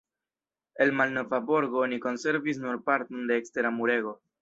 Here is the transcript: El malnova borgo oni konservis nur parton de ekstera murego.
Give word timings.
El 0.85 0.93
malnova 1.01 1.41
borgo 1.51 1.83
oni 1.89 2.01
konservis 2.07 2.65
nur 2.67 2.83
parton 2.91 3.33
de 3.33 3.43
ekstera 3.45 3.79
murego. 3.81 4.21